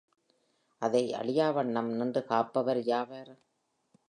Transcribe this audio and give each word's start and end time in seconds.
அதை 0.81 1.13
அழியாவண்ணம் 1.13 1.91
நின்று 1.91 2.23
காப்பார் 2.25 2.81
யாவர்? 2.85 3.31